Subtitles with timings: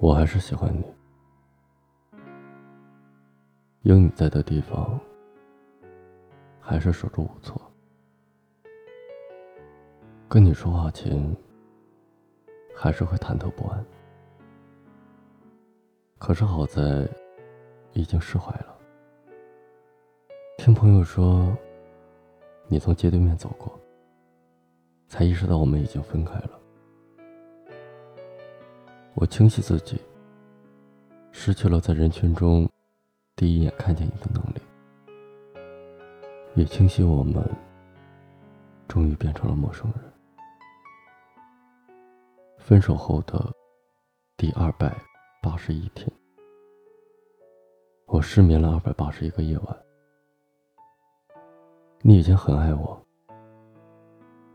[0.00, 0.84] 我还是喜欢你。
[3.82, 4.98] 有你在的地方，
[6.60, 7.60] 还是手足无措。
[10.28, 11.36] 跟你说话前，
[12.76, 13.84] 还是会忐忑不安。
[16.18, 17.08] 可是好在，
[17.92, 18.78] 已经释怀了。
[20.58, 21.56] 听朋友说，
[22.68, 23.76] 你从街对面走过，
[25.08, 26.57] 才意识到我们已经分开了。
[29.20, 30.00] 我清晰自己，
[31.32, 32.70] 失去了在人群中
[33.34, 34.60] 第一眼看见你的能力，
[36.54, 37.44] 也清晰我们
[38.86, 40.04] 终于变成了陌生人。
[42.58, 43.52] 分手后的
[44.36, 44.96] 第二百
[45.42, 46.08] 八十一天，
[48.06, 49.76] 我失眠了二百八十一个夜晚。
[52.02, 53.04] 你已经很爱我，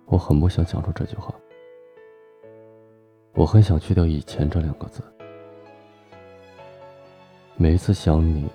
[0.05, 1.36] 我很不想讲出这句话。
[3.44, 5.04] 我很想去掉“以前”这两个字。
[7.58, 8.50] 每一次想你，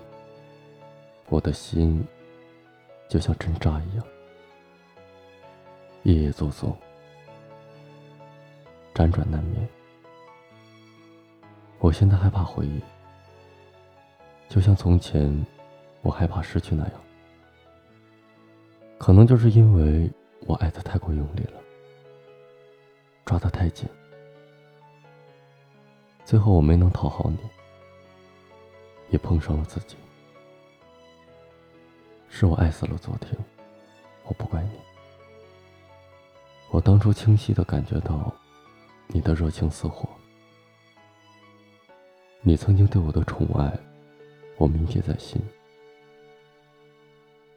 [1.27, 2.03] 我的心
[3.07, 4.03] 就像针扎一样，
[6.01, 6.73] 夜夜作诵。
[8.95, 9.69] 辗转难眠，
[11.77, 12.81] 我现在害怕回忆，
[14.49, 15.45] 就像从前
[16.01, 16.93] 我害怕失去那样。
[18.97, 20.09] 可能就是因为
[20.47, 21.61] 我爱的太过用力了，
[23.23, 23.87] 抓得太紧，
[26.29, 27.39] 最后我没能讨好你，
[29.09, 29.95] 也碰上了自己。
[32.29, 33.35] 是我爱死了昨天，
[34.25, 34.69] 我不怪你。
[36.69, 38.31] 我当初清晰的感觉到。
[39.07, 40.07] 你的热情似火，
[42.41, 43.75] 你曾经对我的宠爱，
[44.57, 45.41] 我铭记在心。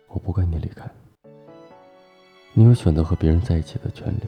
[0.07, 0.91] 我不怪你离开，
[2.55, 4.23] 你有选择和别人在一起的权利。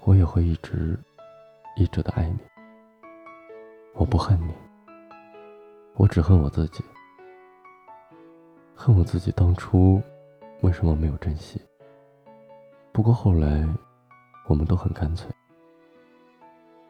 [0.00, 0.98] 我也会一直、
[1.76, 2.38] 一直的爱你。
[3.94, 4.54] 我不恨你，
[5.94, 6.84] 我只恨我自己，
[8.74, 10.02] 恨我自己当初
[10.62, 11.60] 为什么没有珍惜。
[12.92, 13.68] 不过后来。
[14.46, 15.30] 我们都很干脆，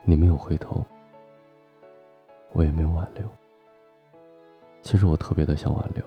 [0.02, 0.82] 你没有回头，
[2.52, 3.28] 我也没有挽留。
[4.80, 6.02] 其实我特别的想挽留，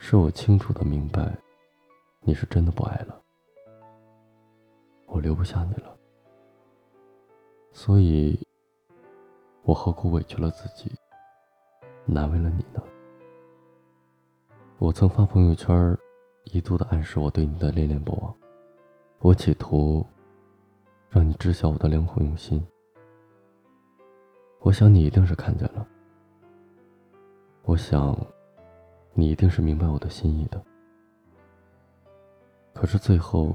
[0.00, 1.32] 是我清楚的明白，
[2.22, 3.22] 你是真的不爱了，
[5.06, 5.96] 我留不下你了，
[7.72, 8.38] 所以，
[9.62, 10.90] 我何苦委屈了自己，
[12.04, 12.82] 难为了你呢？
[14.78, 15.96] 我曾发朋友圈，
[16.44, 18.34] 一度的暗示我对你的恋恋不忘。
[19.20, 20.06] 我企图
[21.08, 22.64] 让你知晓我的良苦用心，
[24.60, 25.86] 我想你一定是看见了，
[27.62, 28.16] 我想
[29.14, 30.62] 你一定是明白我的心意的。
[32.72, 33.54] 可是最后，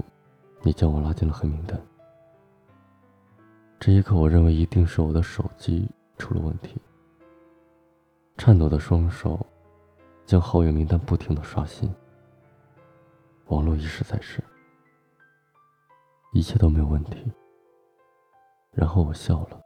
[0.62, 1.80] 你将我拉进了黑名单。
[3.80, 6.78] 这一刻，我认为一定是我的手机出了问题。
[8.38, 9.46] 颤抖的双手
[10.26, 11.94] 将好友名单不停的刷新，
[13.48, 14.42] 网络一时在世。
[16.32, 17.32] 一切都没有问题。
[18.72, 19.62] 然后我笑了，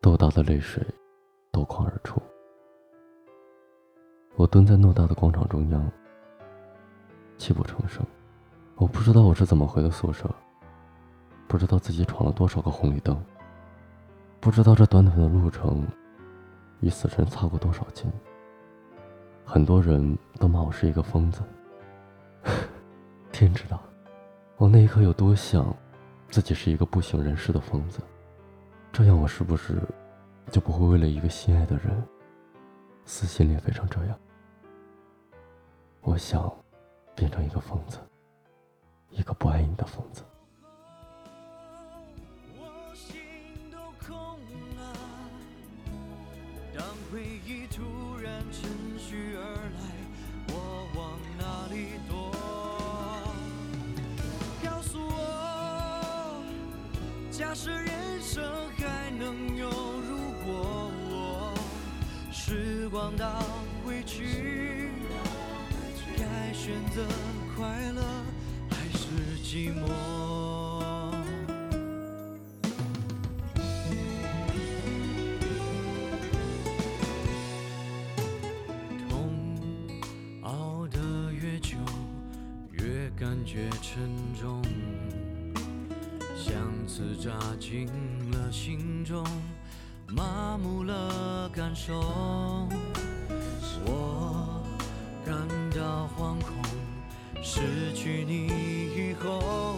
[0.00, 0.84] 豆大的泪水
[1.52, 2.20] 夺眶而出。
[4.34, 5.92] 我蹲在偌大的广场中央，
[7.36, 8.04] 泣不成声。
[8.76, 10.28] 我不知道我是怎么回的宿舍，
[11.50, 13.20] 不知道自己闯了多少个红绿灯，
[14.38, 15.84] 不知道这短短的路程
[16.78, 18.08] 与死神擦过多少肩。
[19.44, 21.42] 很多人都骂我是一个疯子，
[23.32, 23.82] 天知道。
[24.58, 25.74] 我那一刻有多想，
[26.28, 27.98] 自己是一个不省人事的疯子，
[28.92, 29.82] 这样我是不是
[30.52, 32.00] 就不会为了一个心爱的人
[33.04, 34.16] 撕心裂肺成这样？
[36.02, 36.48] 我想
[37.16, 37.98] 变成一个疯子，
[39.08, 40.22] 一个不爱你的疯子。
[57.40, 57.88] 假设人
[58.20, 58.44] 生
[58.76, 61.54] 还能有如果，
[62.30, 63.42] 时光倒
[63.82, 64.90] 回去，
[66.18, 67.02] 该选择
[67.56, 68.02] 快乐
[68.68, 69.08] 还是
[69.42, 69.88] 寂寞？
[79.08, 79.32] 痛
[80.42, 81.78] 熬得越久，
[82.72, 84.62] 越感觉沉重。
[86.42, 86.56] 像
[86.88, 87.86] 刺扎进
[88.32, 89.22] 了心中
[90.08, 92.00] 麻木了感受。
[93.84, 94.64] 我
[95.24, 95.36] 感
[95.70, 96.54] 到惶恐
[97.42, 98.46] 失去你
[98.96, 99.76] 以后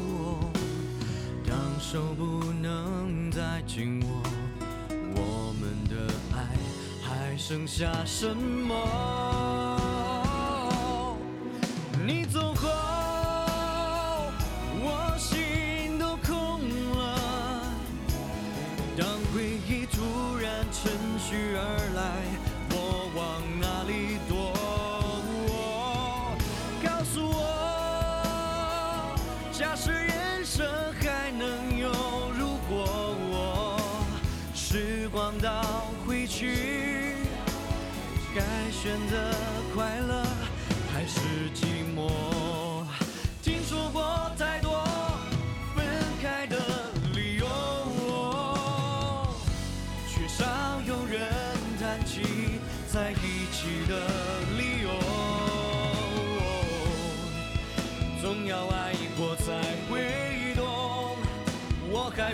[1.45, 4.23] 当手不能再紧握
[5.17, 6.47] 我们的爱
[7.03, 8.73] 还剩下什么？
[12.07, 12.52] 你走
[29.63, 30.67] 假使人生
[31.01, 31.89] 还能有
[32.37, 33.79] 如果，我
[34.53, 37.15] 时光倒回去，
[38.35, 38.43] 该
[38.73, 39.33] 选择
[39.73, 40.02] 快乐。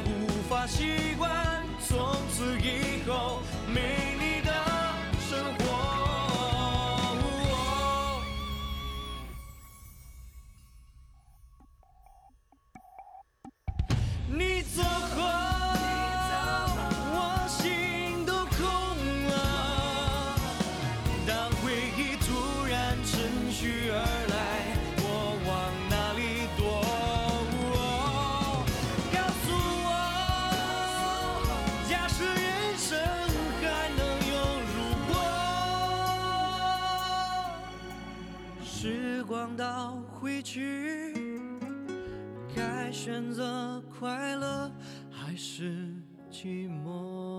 [0.04, 2.88] 无法习惯，从此以
[40.20, 41.15] 回去
[42.53, 44.69] 该选择快乐
[45.09, 45.94] 还是
[46.29, 47.38] 寂寞？